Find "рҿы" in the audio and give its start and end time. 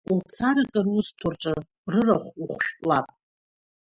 1.33-1.53